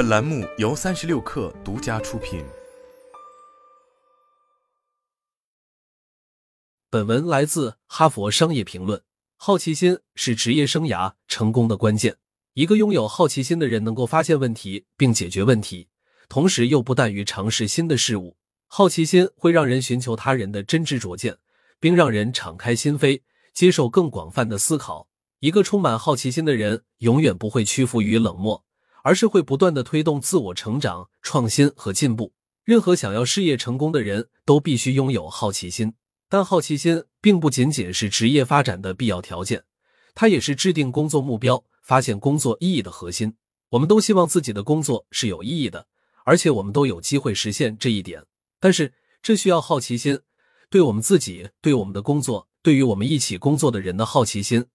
[0.00, 2.42] 本栏目由三十六氪独家出品。
[6.88, 8.98] 本文来自《哈佛商业评论》。
[9.36, 12.16] 好奇心是职业生涯成功的关键。
[12.54, 15.90] 一个拥有好奇心的人，能够发现问题并解决问题，
[16.30, 18.38] 同时又不惮于尝试新的事物。
[18.68, 21.36] 好奇心会让人寻求他人的真知灼见，
[21.78, 23.20] 并让人敞开心扉，
[23.52, 25.08] 接受更广泛的思考。
[25.40, 28.64] 一个充满好奇心的人，永远不会屈服于冷漠，
[29.02, 32.32] 而是会不断的推动自我成长、创新和进步。
[32.64, 35.94] 任何想要事业成功的人都必须拥有好奇心，
[36.28, 39.64] 但好奇心并不仅仅是职业发展的必要条件，
[40.14, 43.34] 它也是制定工作目标、发现工作意义的核心。
[43.70, 45.86] 我们都希望自己的工作是有意义的，
[46.24, 48.24] 而且我们都有机会实现这一点。
[48.60, 48.92] 但是，
[49.22, 50.20] 这需要好奇心，
[50.68, 54.66] 对我们自己、对我们的工作、对于我们一起工作的人的好奇心。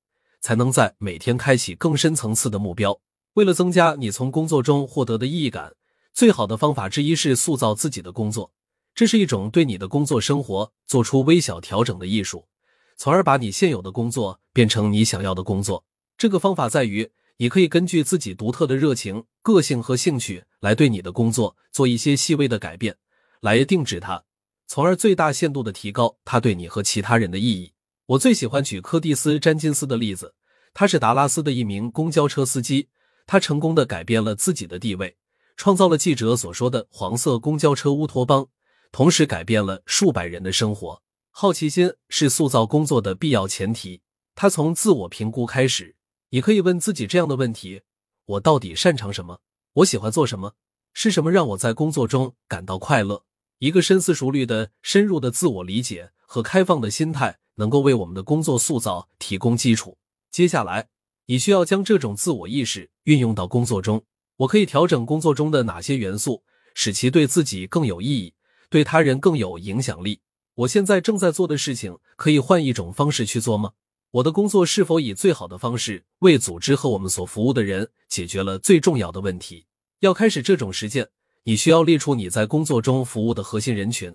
[0.46, 3.02] 才能在每天开启更深层次的目标。
[3.36, 5.74] 为了增加你从工作中获得的意义感，
[6.14, 8.54] 最好的方法之一是塑造自己的工作。
[8.94, 12.48] 这是一种对你的工作生活做出微小调整的艺术，
[12.96, 15.84] 从而把你现有的工作变成你想要的工作。
[16.18, 22.96] 这个方法在于，你可以根据自己独特的热情、个性和兴趣来对你的工作做一些细微的改变，
[23.42, 24.24] 来定制它，
[24.66, 27.74] 从而最大限度的提高它对你和其他人的意义。
[28.06, 30.36] 我最喜欢举柯蒂斯·詹金斯的例子。
[30.78, 32.90] 他是达拉斯的一名公交车司机，
[33.26, 35.18] 他成功的改变了自己的地位，
[35.58, 38.48] 创造了记者所说的“黄色公交车乌托邦”，
[38.92, 41.02] 同时改变了数百人的生活。
[41.32, 44.02] 好奇心是塑造工作的必要前提。
[44.36, 45.96] 他从自我评估开始，
[46.30, 47.82] 你可以问自己这样的问题：
[48.26, 49.40] 我到底擅长什么？
[49.74, 50.54] 我喜欢做什么？
[50.94, 53.24] 是什么让我在工作中感到快乐？
[53.60, 57.40] 一个深思熟虑的、深入的自我理解和开放的心态。
[57.58, 59.98] 能够为我们的工作塑造提供基础。
[60.30, 60.90] 接下来，
[61.28, 64.04] 你需要将这种自我意识运用到工作中。
[64.38, 68.34] 我可以调整工作中的哪些元素，使其对自己更有意义，
[68.70, 70.20] 对他人更有影响力？
[70.56, 73.72] 我现在正在做的事情，可以换一种方式去做吗？
[74.12, 79.66] 我的工作是否以最好的方式为组织和我们所服务的人解决了最重要的问题？
[80.00, 81.10] 要开始这种实践，
[81.44, 84.14] 你需要列出你在工作中服务的核心人群，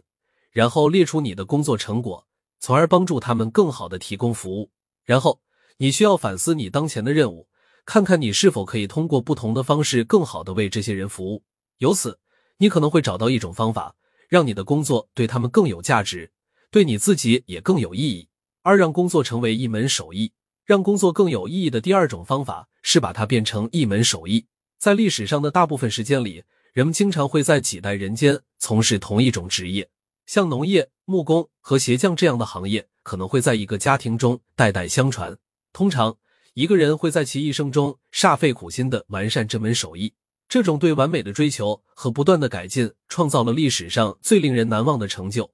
[0.53, 2.27] 然后列出你的工作成果。
[2.62, 4.71] 从而帮助他们更好的提供服务。
[5.06, 5.41] 然后，
[5.82, 7.48] 你需要反思你当前的任务，
[7.86, 11.42] 看看你是否可以通过不同的方式更好的为这些人服务。
[11.78, 12.18] 由此，
[12.58, 13.96] 你可能会找到一种方法，
[14.28, 16.30] 让你的工作对他们更有价值，
[16.70, 18.28] 对你自己也更有意义。
[18.60, 20.30] 二，让工作成为一门手艺。
[20.66, 24.44] 让工作更有意义的第二种方法是把它变成一门手艺。
[24.78, 29.88] 在历史上的大部分时间里，人们经常会在几代人间从事同一种职业。
[30.26, 35.34] 像农业、木工和鞋匠这样的行业，可能会在一个家庭中代代相传。
[35.72, 36.16] 通常，
[36.54, 40.14] 一个人会在其一生中煞费苦心的完善这门手艺。
[40.48, 45.50] 这种对完美的追求和不断的改进，创造了历史上最令人难忘的成就。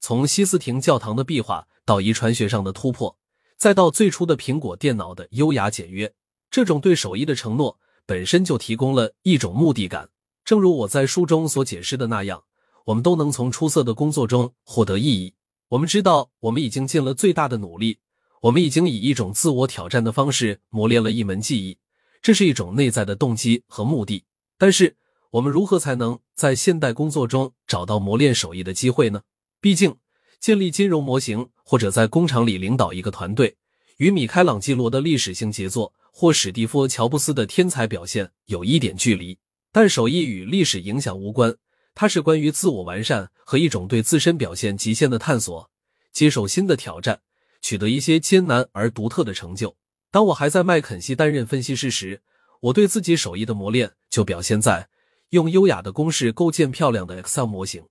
[0.00, 3.18] 从西斯廷教堂的壁画到遗传学上的突破，
[3.56, 6.12] 再到最初的苹果电脑的优雅简约，
[6.50, 10.08] 这种对手艺的承诺本身就提供了一种目的感。
[10.44, 12.44] 正如我在书中所解释的那样。
[12.88, 15.34] 我们都能从出色的工作中获得意义。
[15.68, 17.98] 我们知道，我们已经尽了最大的努力，
[18.42, 21.78] 我们已经以一种自我挑战的方式磨练了一门技艺，
[22.22, 24.24] 这是一种内在的动机和目的。
[24.56, 24.96] 但是，
[25.30, 29.22] 我们如何才能在现代工作中找到磨练手艺的机会呢？
[29.60, 29.96] 毕竟，
[30.40, 33.56] 建立金融模型或者在工厂里领导一个团队，
[33.96, 39.38] 与米开朗基罗的历史性杰作或史蒂夫·乔布斯的天才表现有一点距离。
[39.72, 41.56] 但手艺与历史影响无关。
[41.94, 45.68] 它是关于自我完善和一种对自身表现极限的探索，
[46.12, 47.20] 接受新的挑战，
[47.60, 49.76] 取得一些艰难而独特的成就。
[50.10, 52.22] 当我还在麦肯锡担任分析师时，
[52.60, 54.88] 我对自己手艺的磨练就表现在
[55.30, 57.84] 用优雅的公式构建漂亮的 Excel 模型。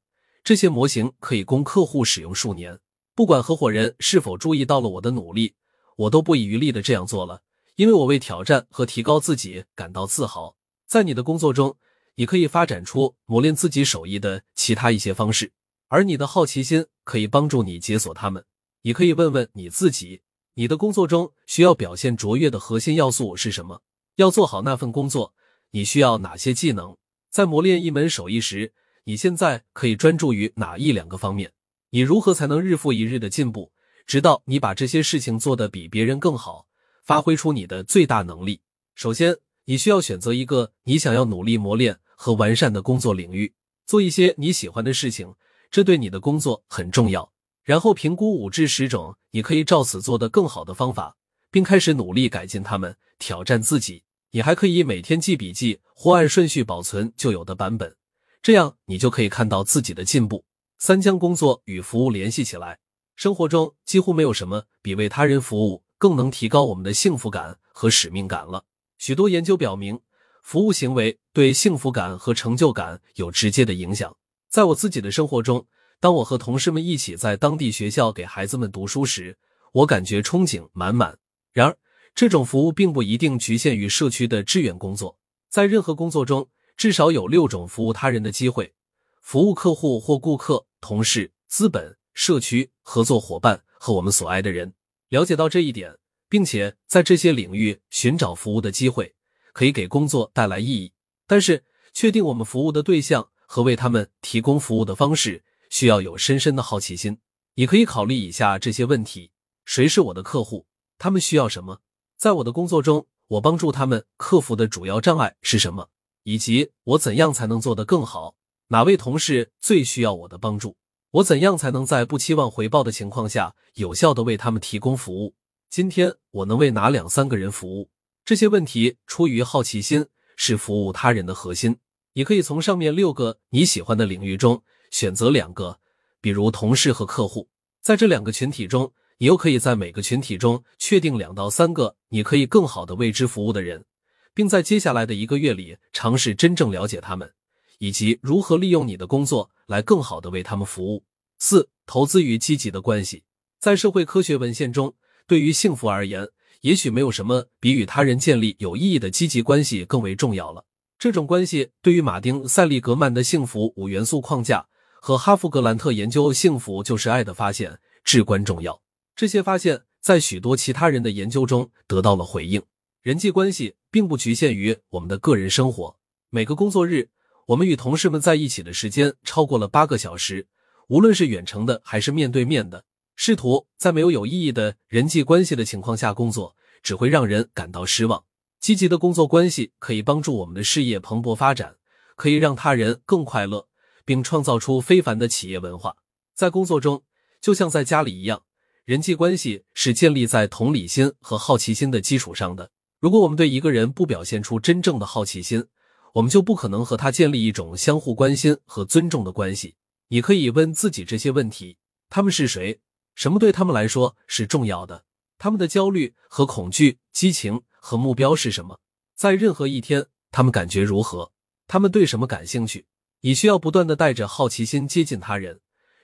[0.44, 2.80] 这些模型可以供客户使用数年。
[3.14, 5.56] 不管合伙人是否注意到了我的努力，
[5.96, 7.42] 我都不遗余力的这样做了，
[7.76, 10.56] 因为我为挑战和提高自己感到自豪。
[10.86, 11.78] 在你的工作中。
[12.20, 15.52] 你可以发展出磨练自己手艺的其他一些方式，
[15.88, 18.44] 而你的好奇心可以帮助你解锁它们。
[18.82, 20.22] 你可以问问你自己：
[20.54, 23.82] 你的工作中需要表现卓越的核心要素是什么？
[24.16, 25.34] 要做好那份工作，
[25.72, 26.96] 你需要哪些技能？
[27.30, 31.52] 在磨练一门手艺时，你现在可以专注于哪一两个方面？
[31.90, 33.72] 你如何才能日复一日的进步，
[34.06, 36.68] 直到你把这些事情做得比别人更好，
[37.04, 38.62] 发挥出你的最大能力？
[38.96, 42.00] 首先，你需要选择一个你想要努力磨练。
[42.20, 43.54] 和完善的工作领域，
[43.86, 45.36] 做一些你喜欢的事情，
[45.70, 47.32] 这对你的工作很重要。
[47.68, 51.18] 然后评估五至十种你可以照此做的更好的方法，
[51.52, 54.06] 并开始努力改进它们，挑战自己。
[54.32, 57.94] 你还可以每天记笔记或按顺序保存旧有的版本，
[58.42, 60.46] 这样你就可以看到自己的进步。
[60.78, 62.80] 三将工作与服务联系起来，
[63.18, 68.64] 生活中几乎没有什么比为他人服务更能提高我们的幸福感和使命感了。
[68.98, 70.00] 许多研究表明，
[70.42, 74.16] 服务行为对幸福感和成就感有直接的影响。
[74.48, 75.68] 在我自己的生活中，
[76.00, 79.38] 当我和同事们一起在当地学校给孩子们读书时，
[79.72, 81.18] 我感觉憧憬满满。
[81.54, 81.78] 然而，
[82.14, 85.18] 这种服务并不一定局限于社区的志愿工作，
[85.50, 88.74] 在任何工作中，至少有六种服务他人的机会：
[89.22, 90.66] 服务客户或顾客。
[90.80, 94.76] 同事、资本、社区、合作伙伴和我们所爱的人，
[95.10, 95.98] 了解到这一点，
[96.30, 99.16] 并且在这些领域寻找服务的机会，
[99.54, 100.94] 可以给工作带来意义。
[101.26, 107.20] 但是，确定我们服务的对象和为他们提供服务的方式，需要有深深的好奇心。
[107.56, 109.32] 你可以考虑以下这些问题：
[109.66, 110.68] 谁是我的客户？
[110.98, 111.82] 他们需要什么？
[112.18, 115.90] 在我的工作中，我帮助他们克服的主要障碍是什么？
[116.24, 118.36] 以及我怎样才能做得更好？
[118.70, 120.78] 哪位同事最需要我的帮助？
[121.12, 125.36] 我怎样才能在不期望回报的情况下，有效的为他们提供服务？
[125.70, 127.90] 今天我能为哪两三个人服务？
[128.26, 130.06] 这些问题出于好奇心，
[130.36, 131.78] 是服务他人的核心。
[132.14, 135.80] 你可以从上面六个你喜欢的领域中选择两个，
[136.22, 137.50] 比如同事和客户。
[137.82, 143.86] 在这两个群体中，你又可以在每个群体中确定两到三个你可以更好的为之服务的人，
[144.34, 147.32] 并在接下来的一个月里尝试真正了解他们。
[147.80, 151.04] 以及如何利用你的工作来更好的为他们服务。
[151.38, 153.24] 四、投资与积极的关系。
[153.60, 154.96] 在社会科学文献中，
[155.28, 156.28] 对于幸福而言，
[156.62, 160.66] 也许没有什么比与他人建立有意义的积极关系更为重要了。
[160.98, 164.68] 这种关系对于马丁·塞利格曼的幸福五元素框架
[165.08, 168.82] 和哈弗格兰特研究“幸福就是爱”的发现至关重要。
[169.16, 172.62] 这些发现在许多其他人的研究中得到了回应。
[173.02, 175.96] 人际关系并不局限于我们的个人生活，
[176.30, 177.08] 每个工作日。
[177.46, 180.46] 我们与同事们在一起的时间超过了八个小时，
[180.90, 182.84] 无论是远程的还是面对面的。
[183.16, 188.26] 试图在没有有意义的人际关系的情况下工作，只会让人感到失望。
[188.60, 191.78] 积极的工作关系可以帮助我们的事业蓬勃发展，
[192.18, 193.70] 可以让他人更快乐，
[194.08, 195.98] 并创造出非凡的企业文化。
[196.34, 197.04] 在工作中，
[197.42, 198.44] 就像在家里一样，
[198.86, 202.72] 人际关系是建立在同理心和好奇心的基础上的。
[203.02, 205.66] 如果我们对一个人不表现出真正的好奇心，
[206.14, 209.76] 我们就不可能和他建立一种相互关心和尊重的关系。
[210.08, 211.78] 你可以问自己这些问题：
[212.10, 212.80] 他们是谁？
[213.14, 215.04] 什么对他们来说是重要的？
[215.38, 218.80] 他们的焦虑和恐惧、激情和目标是什么？
[219.16, 221.34] 在任何一天，他们感觉如何？
[221.68, 222.86] 他们对什么感兴趣？
[223.22, 225.60] 你需要不断的带着好奇心接近他人，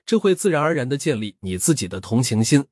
[0.06, 2.66] 这会自然而然的建立你自己的同情心，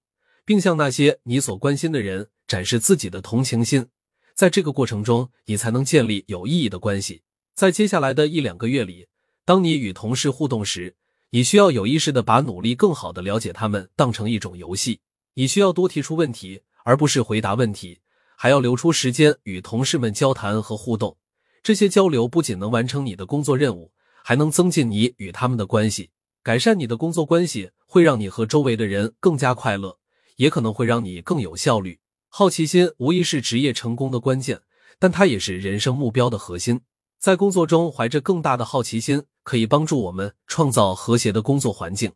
[0.44, 3.88] 并向那些你所关心的人展示自己的同情心。
[4.34, 7.22] 在这个过程中，你才能建立有意义的关系。
[7.54, 9.08] 在接下来的一两个月里，
[9.46, 10.96] 当你与同事互动时，
[11.30, 15.00] 你需要有意识的把努力更好的了解他们当成一种游戏。
[15.36, 18.00] 你需要多提出问题，而不是回答问题，
[18.36, 21.16] 还要留出时间与同事们交谈和互动。
[21.62, 23.92] 这些交流不仅能完成你的工作任务，
[24.32, 26.10] 还能增进你与他们的关系。
[26.42, 29.98] 改善你的工作关系会让你和周围的人更加快乐，
[30.38, 32.00] 也可能会让你更有效率。
[32.30, 34.62] 好奇心无疑是职业成功的关键，
[34.98, 36.80] 但它也是人生目标的核心。
[37.20, 42.14] 在工作中怀着更大的好奇心，可以帮助我们创造和谐的工作环境，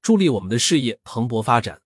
[0.00, 1.82] 助力我们的事业蓬勃发展。